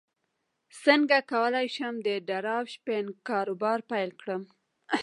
[0.83, 4.41] څنګه کولی شم د ډراپ شپینګ کاروبار پیل کړم